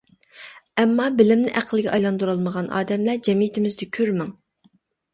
ئەمما 0.83 1.05
بىلىمنى 1.19 1.53
ئەقىلگە 1.61 1.93
ئايلاندۇرالمىغان 1.97 2.73
ئادەملەر 2.81 3.23
جەمئىيىتىمىزدە 3.31 3.93
كۈرمىڭ. 3.99 4.37